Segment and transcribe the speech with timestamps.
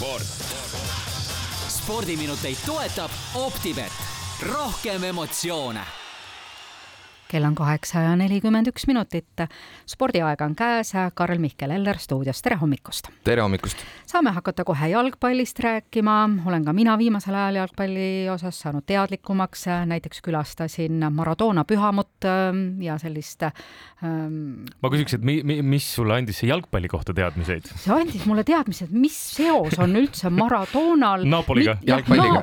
[0.00, 0.22] sport.
[1.68, 3.92] spordiminuteid toetab Optibet,
[4.42, 5.99] rohkem emotsioone
[7.30, 9.44] kell on kaheksa ja nelikümmend üks minutit.
[9.86, 13.10] spordiaeg on käes, Karl-Mihkel Eller stuudios, tere hommikust!
[13.24, 13.84] tere hommikust!
[14.10, 16.16] saame hakata kohe jalgpallist rääkima,
[16.46, 22.98] olen ka mina viimasel ajal jalgpalli osas saanud teadlikumaks, näiteks külastasin Maradona pühamut ähm, ja
[22.98, 27.70] sellist ähm, ma küsiks, et mi-, mi-, mis sulle andis see jalgpalli kohta teadmiseid?
[27.70, 31.78] see andis mulle teadmised, mis seos on üldse Maradonal Napoliga.
[31.86, 32.42] jalgpalliga.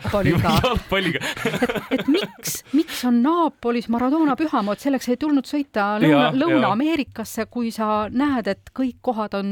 [0.63, 1.19] Jalgpalliga
[1.51, 7.47] et, et miks, miks on Napolis Maradona pühamut, et selleks ei tulnud sõita Lõuna, Lõuna-Ameerikasse,
[7.49, 9.47] kui sa näed, et kõik kohad on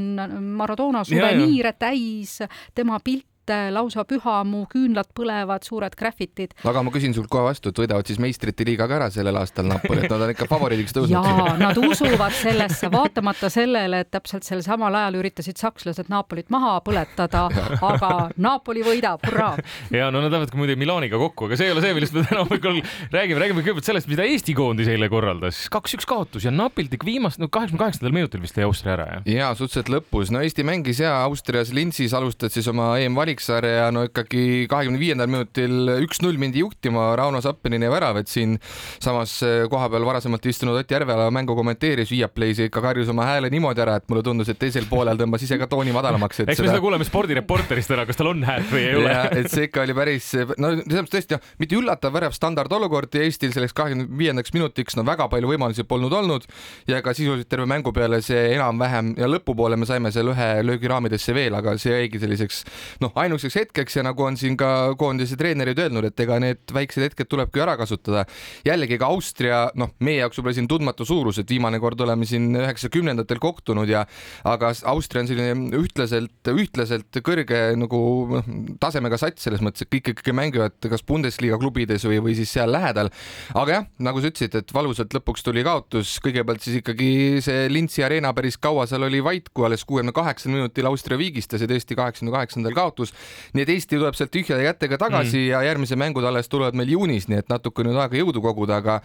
[0.60, 2.38] Maradona suveniire täis,
[2.78, 6.56] tema pilt ette lausa pühamu, küünlad põlevad, suured graffitid.
[6.66, 9.68] aga ma küsin sult kohe vastu, et võidavad siis meistrite liiga ka ära sellel aastal
[9.70, 11.14] Napoli, et nad on ikka favoriidiks tõusnud?
[11.14, 16.80] jaa, nad usuvad sellesse, vaatamata sellele, et täpselt sel samal ajal üritasid sakslased Napolit maha
[16.86, 17.46] põletada,
[17.86, 19.54] aga Napoli võidab, hurraa!
[19.94, 22.26] ja no nad lähevad ka muidugi Milaniga kokku, aga see ei ole see, millest me
[22.26, 22.82] täna hommikul
[23.14, 25.68] räägime, räägime kõigepealt sellest, mida Eesti koondis eile korraldas.
[25.74, 29.30] kaks-üks kaotus ja napilt ikka viimast, no kaheksakümne kaheksandal minutil vist jäi Austria ära, jah?
[29.36, 30.34] jaa, suhteliselt lõpus.
[30.34, 35.00] no Eesti mängis ja Austrias Linzis alustad siis oma EM-valikut Aleksar ja no ikkagi kahekümne
[35.00, 38.56] viiendal minutil üks-null mindi juhtima, Rauno Sappinini värav, et siin
[39.04, 43.84] samas eh, kohapeal varasemalt istunud Ott Järvela mängu kommenteeris Viaplay's ikka karjus oma hääle niimoodi
[43.84, 46.40] ära, et mulle tundus, et teisel poolel tõmbas ise ka tooni madalamaks.
[46.46, 46.64] eks seda...
[46.64, 49.18] me seda kuuleme spordireporterist ära, kas tal on häält või ei ole.
[49.42, 53.26] et see ikka oli päris, no selles mõttes tõesti, noh, mitte üllatav värav, standardolukord ja
[53.28, 56.48] Eestil selleks kahekümne viiendaks minutiks no väga palju võimalusi polnud olnud
[56.88, 60.92] ja ka sisuliselt terve mängu peale see enam-vähem ja lõpupoole me saime seal ühe löögi
[60.92, 62.64] raamidesse veel, aga see jäigi selliseks
[63.04, 64.70] noh, ainukeseks hetkeks ja nagu on siin ka
[65.00, 68.26] koondise treenerid öelnud, et ega need väiksed hetked tulebki ära kasutada.
[68.66, 72.50] jällegi ka Austria, noh, meie jaoks võib-olla siin tundmatu suurus, et viimane kord oleme siin
[72.56, 74.06] üheksakümnendatel kohtunud ja
[74.46, 78.02] aga Austria on selline ühtlaselt, ühtlaselt kõrge nagu
[78.36, 78.52] noh,
[78.82, 82.72] tasemega sats selles mõttes, et kõik ikkagi mängivad kas Bundesliga klubides või, või siis seal
[82.72, 83.12] lähedal.
[83.54, 88.06] aga jah, nagu sa ütlesid, et valusalt lõpuks tuli kaotus, kõigepealt siis ikkagi see Lintsi
[88.06, 91.98] Arena päris kaua seal oli vait, kui alles kuuekümne kaheksandal minutil Austria viigistas ja tõesti
[91.98, 93.15] kaheksakümne kaheksandal kaotus
[93.56, 95.48] nii et Eesti tuleb sealt tühjade kätega tagasi mm.
[95.54, 99.02] ja järgmised mängud alles tulevad meil juunis, nii et natuke nüüd aega jõudu koguda, aga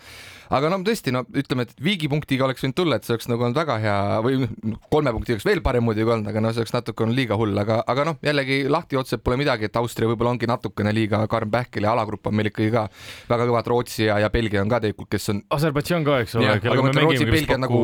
[0.51, 3.59] aga no tõesti, no ütleme, et viigipunktiga oleks võinud tulla, et see oleks nagu olnud
[3.59, 6.75] väga hea või noh, kolme punktiga oleks veel parem muidugi olnud, aga noh, see oleks
[6.75, 10.35] natuke olnud liiga hull, aga, aga noh, jällegi lahti otseb pole midagi, et Austria võib-olla
[10.35, 12.87] ongi natukene liiga karm pähkel ja alagrupp on meil ikkagi ka
[13.31, 15.43] väga kõvad, Rootsi ja, ja Belgia on ka tegelikult, kes on.
[15.55, 16.51] Aserbaidžaan ka, eks ole.
[16.57, 17.83] aga ma ütlen, Rootsi, Belgia on nagu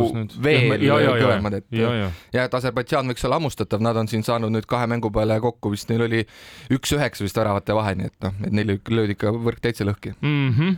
[0.48, 0.86] veel
[1.22, 2.10] kõvemad, et ja, ja.
[2.34, 5.70] ja et Aserbaidžaan võiks olla hammustatav, nad on siin saanud nüüd kahe mängu peale kokku
[5.76, 6.15] vist, neil oli
[6.72, 10.50] üks-üheksa vist väravate vahe, nii et noh, et neil löödi ikka võrk täitsa lõhki mm.
[10.56, 10.76] -hmm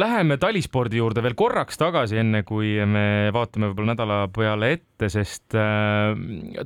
[0.00, 5.56] läheme talispordi juurde veel korraks tagasi, enne kui me vaatame võib-olla nädala peale ette, sest
[5.58, 6.14] äh,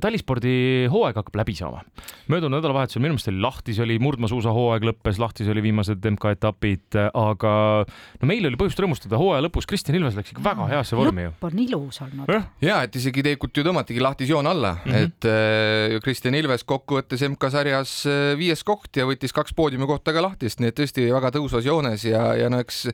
[0.01, 1.83] talispordi hooaeg hakkab läbi saama.
[2.29, 7.53] möödunud nädalavahetusel minu meelest oli lahtisi, oli murdmaasuusa hooaeg lõppes, lahtisi oli viimased MK-etapid, aga
[7.85, 11.33] no meil oli põhjust rõõmustada, hooaja lõpus Kristjan Ilves läks ikka väga heasse vormi ju.
[11.33, 12.47] lõpp on ilus olnud eh?.
[12.65, 15.07] ja, et isegi tegelikult ju tõmmatigi lahtisi joon alla mm, -hmm.
[15.07, 20.23] et äh, Kristjan Ilves kokkuvõttes MK-sarjas äh, viies koht ja võttis kaks poodiumi kohta ka
[20.23, 22.85] lahtist, nii et tõesti väga tõusvas joones ja, ja no eks,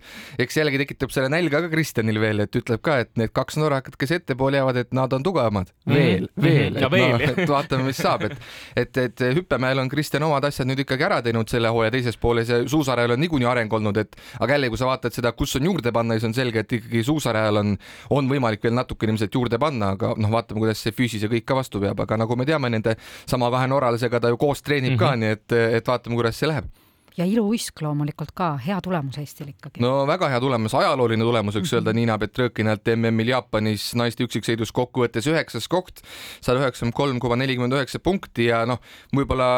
[0.41, 3.97] eks jällegi tekitab selle nälga ka Kristjanil veel, et ütleb ka, et need kaks norrakat,
[3.99, 5.95] kes ettepoole jäävad, et nad on tugevamad mhm.
[5.95, 7.15] veel mm, veel, et, veel.
[7.15, 8.37] No, et vaatame, mis saab, et,
[8.75, 12.51] et, et hüppemäel on Kristjan omad asjad nüüd ikkagi ära teinud selle hooaja teises pooles
[12.51, 15.69] ja suusarajal on niikuinii areng olnud, et aga jälle, kui sa vaatad seda, kus on
[15.69, 17.75] juurde panna, siis on selge, et ikkagi suusarajal on,
[18.15, 21.47] on võimalik veel natukene ilmselt juurde panna, aga noh, vaatame, kuidas see füüsis ja kõik
[21.47, 24.95] ka vastu peab, aga nagu me teame, nende sama kahe norralasega ta ju koos treenib
[24.95, 25.05] mm -hmm.
[25.05, 26.71] ka, nii et, et vaatame, kuidas see läheb
[27.17, 29.83] ja iluuisk loomulikult ka, hea tulemus Eestil ikkagi.
[29.83, 31.79] no väga hea tulemus, ajalooline tulemus, võiks -hmm.
[31.79, 36.03] öelda Niina Petrõkinalt MM-il Jaapanis naiste üksiksõidus kokkuvõttes üheksas koht,
[36.41, 38.81] sada üheksakümmend kolm koma nelikümmend üheksa punkti ja noh,
[39.15, 39.49] võib-olla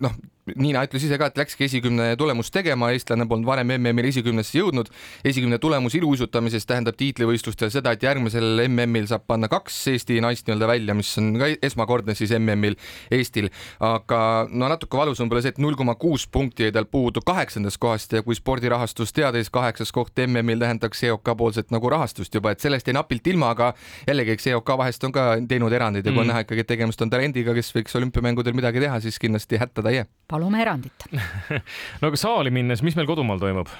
[0.00, 0.18] noh,
[0.54, 4.86] Niina ütles ise ka, et läkski esikümne tulemust tegema, eestlane polnud varem MM-il esikümnesse jõudnud.
[5.26, 10.68] esikümne tulemus iluuisutamises tähendab tiitlivõistlustel seda, et järgmisel MM-il saab panna kaks Eesti naist nii-öelda
[10.70, 12.76] välja, mis on ka esmakordne siis MM-il
[13.10, 13.50] Eestil.
[13.80, 17.24] aga no natuke valus on võib-olla see, et null koma kuus punkti jäi tal puudu
[17.26, 22.38] kaheksandast kohast ja kui spordirahastus teada, siis kaheksas koht MM-il tähendaks EOK poolset nagu rahastust
[22.38, 23.72] juba, et sellest jäi napilt ilma, aga
[24.06, 26.34] jällegi, eks EOK vahest on ka teinud erandeid ja kui on mm.
[26.36, 29.90] näha ikkagi, et tegemist on talendiga, kes võiks olümpiamängudel midagi teha, siis kindlasti hätta ta
[29.90, 31.08] ei jää palume erandit
[32.00, 33.72] no aga saali minnes, mis meil kodumaal toimub?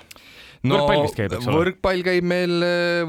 [0.66, 1.58] no võrkpall vist käib, eks ole?
[1.60, 2.54] võrkpall käib meil,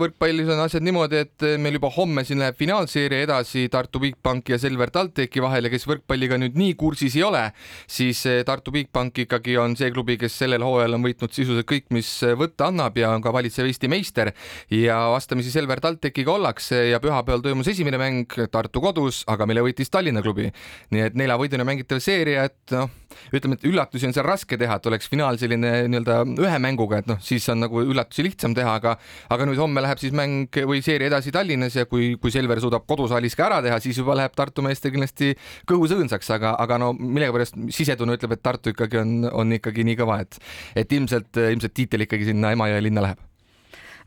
[0.02, 4.60] võrkpallis on asjad niimoodi, et meil juba homme siin läheb finaalseeria edasi Tartu Bigbanki ja
[4.62, 7.44] Selver TalTechi vahel ja kes võrkpalliga nüüd nii kursis ei ole,
[7.90, 12.12] siis Tartu Bigbank ikkagi on see klubi, kes sellel hooajal on võitnud sisuliselt kõik, mis
[12.40, 14.34] võtta annab ja on ka valitsev Eesti meister
[14.74, 19.92] ja vastamisi Selver TalTechiga ollakse ja pühapäeval toimus esimene mäng Tartu kodus, aga mille võitis
[19.94, 20.52] Tallinna klubi.
[20.94, 22.92] nii et neljavõidune mängitav seeria, et noh,
[23.34, 27.10] ütleme, et üllatusi on seal raske teha, et oleks finaal selline nii-öelda ühe mänguga, et
[27.10, 28.96] noh, siis on nagu üllatusi lihtsam teha, aga
[29.34, 32.88] aga nüüd homme läheb siis mäng või seeria edasi Tallinnas ja kui, kui Selver suudab
[32.90, 35.34] kodusaalis ka ära teha, siis juba läheb Tartu meestel kindlasti
[35.70, 40.00] kõhus õõnsaks, aga, aga no millegipärast sisetunne ütleb, et Tartu ikkagi on, on ikkagi nii
[40.00, 40.40] kõva, et
[40.78, 43.26] et ilmselt, ilmselt tiitel ikkagi sinna Emajõe linna läheb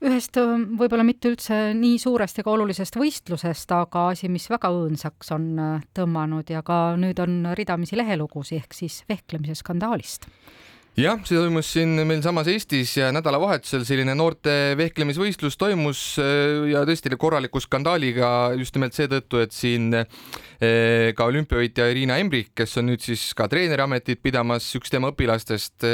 [0.00, 5.52] ühest võib-olla mitte üldse nii suurest ega olulisest võistlusest, aga asi, mis väga õõnsaks on
[5.96, 10.28] tõmmanud ja ka nüüd on ridamisi lehelugusid ehk siis vehklemise skandaalist.
[10.98, 17.14] Jah, see toimus siin meil samas Eestis ja nädalavahetusel selline noorte vehklemisvõistlus toimus ja tõesti
[17.14, 19.94] korraliku skandaaliga just nimelt seetõttu, et siin
[20.58, 25.86] ka olümpiavõitja Irina Embrich, kes on nüüd siis ka treeneriametit pidamas, üks tema õpilastest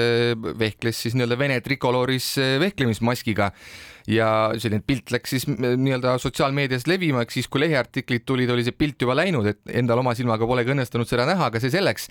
[0.57, 2.33] vehkles siis nii-öelda Vene trikolooris
[2.65, 3.53] vehklemismaskiga
[4.11, 4.29] ja
[4.61, 9.03] selline pilt läks siis nii-öelda sotsiaalmeedias levima, eks siis kui leheartiklid tulid, oli see pilt
[9.03, 12.07] juba läinud, et endal oma silmaga polegi õnnestunud seda näha, aga see selleks.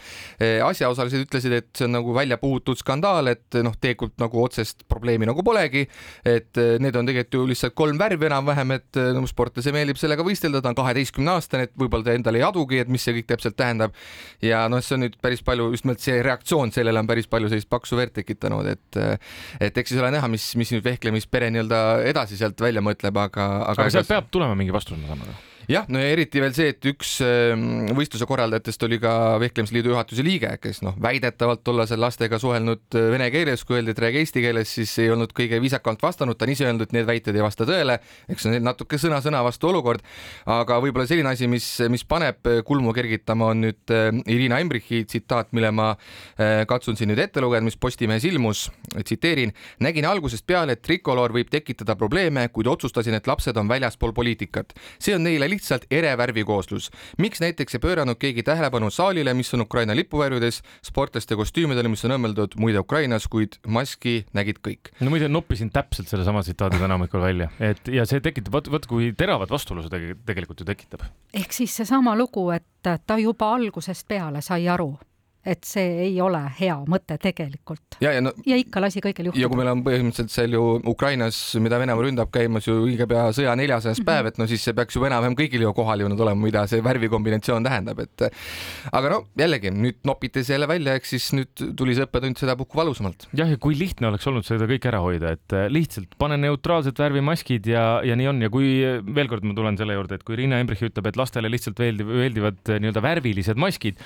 [0.65, 5.29] asjaosalised ütlesid, et see on nagu välja puhutud skandaal, et noh, tegelikult nagu otsest probleemi
[5.29, 5.85] nagu polegi,
[6.27, 10.61] et need on tegelikult ju lihtsalt kolm värvi enam-vähem, et no sportlase meeldib sellega võistelda,
[10.61, 13.55] ta on kaheteistkümne aastane, et võib-olla ta endale ei adugi, et mis see kõik täpselt
[13.59, 13.95] tähendab.
[14.43, 17.49] ja noh, see on nüüd päris palju, just nimelt see reaktsioon sellele on päris palju
[17.51, 18.99] sellist paksu verd tekitanud, et
[19.63, 23.49] et eks siis ole näha, mis, mis nüüd vehklemispere nii-öelda edasi sealt välja mõtleb, aga,
[23.65, 23.75] aga.
[23.81, 25.35] aga sealt peab tulema mingi vastus, ma saan aru
[25.71, 30.25] jah, no ja eriti veel see, et üks ähm, võistluse korraldajatest oli ka Vehklemisliidu juhatuse
[30.25, 34.21] liige, kes noh, väidetavalt olla seal lastega suhelnud äh, vene keeles, kui öeldi, et räägi
[34.21, 37.37] eesti keeles, siis ei olnud kõige viisakamalt vastanud, ta on ise öelnud, et need väited
[37.37, 37.97] ei vasta tõele,
[38.29, 40.05] eks see on natuke sõna-sõna vastu olukord,
[40.57, 45.03] aga võib-olla selline asi, mis, mis paneb äh, kulmu kergitama, on nüüd äh, Irina Embrichi
[45.05, 45.93] tsitaat, mille ma
[46.67, 48.65] katsun siin nüüd ette lugeda, mis Postimehes ilmus,
[48.95, 49.53] tsiteerin,
[49.83, 54.73] nägin algusest peale, et trikoloor võib tekitada probleeme, kuid otsustasin, et lapsed on väljaspool poliitikat.
[54.99, 56.91] see on neile lihtsalt ere värvikooslus.
[57.17, 62.15] miks näiteks ei pööranud keegi tähelepanu saalile, mis on Ukraina lipuvärvides, sportlaste kostüümidele, mis on
[62.17, 64.93] õmmeldud muide Ukrainas, kuid maski nägid kõik.
[64.99, 68.87] no muide, noppisin täpselt sellesama tsitaadi täna hommikul välja, et ja see tekitab, vot, vot
[68.89, 71.07] kui teravad vastuolu see tegelikult ju tekitab.
[71.33, 74.93] ehk siis seesama lugu, et ta juba algusest peale sai aru
[75.45, 77.99] et see ei ole hea mõte tegelikult.
[78.01, 79.41] ja, ja no ja ikka lasi kõigil juhtuda.
[79.43, 83.27] ja kui meil on põhimõtteliselt seal ju Ukrainas, mida Venemaa ründab, käimas ju õige pea
[83.35, 84.09] sõja neljasajas mm -hmm.
[84.09, 86.81] päev, et no siis see peaks ju enam-vähem kõigil ju kohale jõudnud olema, mida see
[86.83, 88.27] värvikombinatsioon tähendab, et
[88.91, 92.77] aga no jällegi nüüd nopiti see jälle välja, ehk siis nüüd tuli see õppetund sedapuhku
[92.77, 93.27] valusamalt.
[93.33, 96.97] jah, ja kui lihtne oleks olnud seda kõike ära hoida, et äh, lihtsalt pane neutraalsed
[96.97, 98.81] värvimaskid ja, ja nii on ja kui
[99.15, 102.09] veel kord ma tulen selle juurde, et kui Riina Embrich ütleb, et lastele lihtsalt meeldiv,
[102.09, 104.01] meeldivad äh, nii-öelda värvilised maskid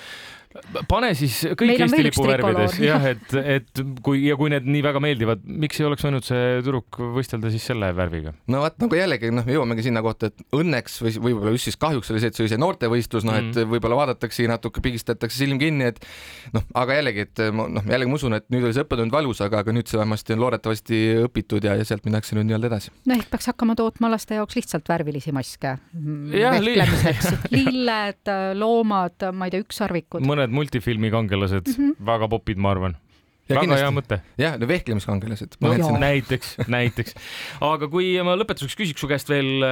[0.89, 5.01] pane siis kõik Eesti lipu värvides, jah, et, et kui ja kui need nii väga
[5.03, 8.33] meeldivad, miks ei oleks võinud see tüdruk võistelda siis selle värviga?
[8.49, 11.77] no vot, nagu jällegi noh, me jõuamegi sinna kohta, et õnneks või võib-olla just siis
[11.81, 13.69] kahjuks oli see, et see oli see noortevõistlus, noh, et mm.
[13.75, 16.01] võib-olla vaadatakse natuke, pigistatakse silm kinni, et
[16.55, 19.61] noh, aga jällegi, et noh, jällegi ma usun, et nüüd oli see õppetund valus, aga,
[19.61, 22.95] aga nüüd see vähemasti on loodetavasti õpitud ja, ja sealt minnakse nüüd nii-öelda edasi.
[23.05, 25.77] no ehk peaks hakkama tootma laste jaoks lihtsalt värvilisi maske.
[26.33, 32.09] vehklemiseks li lilled, loomad, ma ei tea, ükssarvikud mõned multifilmi kangelased mm, -hmm.
[32.09, 32.97] väga popid, ma arvan
[33.49, 33.85] Ja väga kindlasti.
[33.85, 34.17] hea mõte.
[34.37, 35.91] jah, no vehklemiskangelased no,.
[35.97, 37.15] näiteks, näiteks.
[37.65, 39.65] aga kui ma lõpetuseks küsiks su käest veel,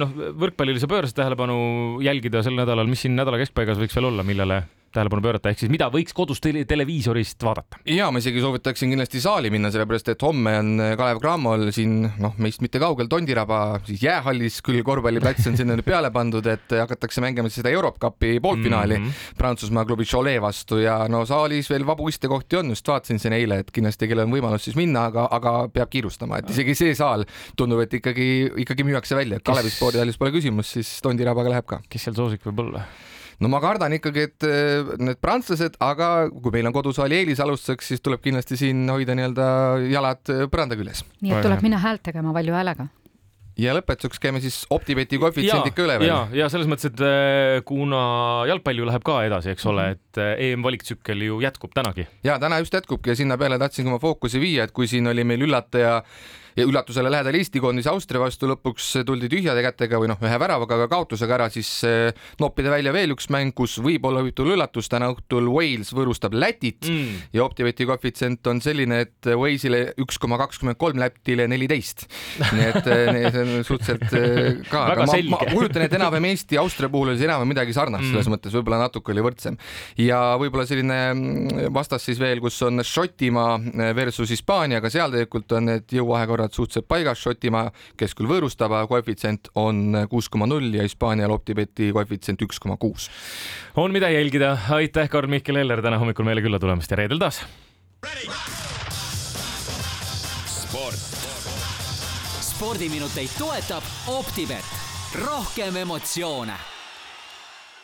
[0.00, 4.26] noh, võrkpallile sa pöörasid tähelepanu jälgida sel nädalal, mis siin nädala keskpaigas võiks veel olla,
[4.26, 4.64] millele
[4.94, 7.78] tähelepanu pöörata, ehk siis mida võiks kodus tele televiisorist vaadata?
[7.88, 12.02] ja ma isegi soovitaksin kindlasti saali minna, sellepärast et homme on äh, Kalev Cramol siin
[12.22, 16.74] noh, meist mitte kaugel Tondiraba siis jäähallis, küll korvpalliplats on sinna nüüd peale pandud, et
[16.74, 19.36] hakatakse mängima seda Europe-Cupi poolfinaali mm -hmm.
[19.38, 23.60] Prantsusmaa klubi Cholet vastu ja no saalis veel vabu istekohti on, just vaatasin siin eile,
[23.62, 27.24] et kindlasti kellel on võimalus siis minna, aga, aga peab kiirustama, et isegi see saal
[27.56, 31.80] tundub, et ikkagi, ikkagi müüakse välja, Kalevi spordihallis pole küsimus, siis Tondirabaga läheb ka.
[31.88, 32.84] kes seal soosik võib olla?
[33.40, 37.92] No ma kardan ikkagi, et eh, need prantslased, aga kui meil on kodusaali eelis alustuseks,
[37.92, 39.50] siis tuleb kindlasti siin hoida nii-öelda
[39.90, 41.04] jalad põranda küljes.
[41.20, 42.90] nii et tuleb minna häält tegema valju häälega
[43.60, 46.10] ja lõpetuseks käime siis Optibeti koefitsiendid ka üle veel.
[46.10, 48.02] ja, ja selles mõttes, et eh, kuna
[48.48, 49.98] jalgpall ju läheb ka edasi, eks ole, mhm.
[49.98, 52.06] et eh, EM-valiktsükkel ju jätkub tänagi.
[52.26, 55.24] ja täna just jätkubki ja sinna peale tahtsingi oma fookuse viia, et kui siin oli
[55.24, 56.00] meil üllataja
[56.56, 60.78] ja üllatusele lähedal Eesti koondis Austria vastu lõpuks tuldi tühjade kätega või noh, ühe väravaga,
[60.78, 62.10] aga kaotusega ära, siis eh,
[62.42, 66.88] noppida välja veel üks mäng, kus võib-olla võib tulla üllatus, täna õhtul Wales võõrustab Lätit
[66.88, 67.30] mm.
[67.36, 72.06] ja Optibeti koefitsient on selline, et Walesile üks koma kakskümmend kolm, Lätile neliteist.
[72.40, 76.90] nii et eh, see on suhteliselt eh, ka, aga ma, ma kujutan ette enam-vähem Eesti-Austria
[76.92, 78.14] puhul oli see enam-vähem midagi sarnast mm.
[78.14, 79.58] selles mõttes, võib-olla natuke oli võrdsem.
[80.00, 83.58] ja võib-olla selline mm, vastas siis veel, kus on Šotimaa
[83.96, 85.96] versus Hispaania, aga seal tegelikult on need
[86.40, 91.92] jõuvahekorrad suhteliselt paigas, Šotimaa, kes küll võõrustab, koefitsient on kuus koma null ja Hispaanial OpTibeti
[91.92, 93.10] koefitsient üks koma kuus.
[93.76, 97.42] on mida jälgida, aitäh, Karl-Mihkel Eller täna hommikul meile külla tulemast ja reedel taas.
[100.46, 100.98] sport.
[102.40, 104.64] spordiminuteid toetab OpTibet,
[105.14, 106.79] rohkem emotsioone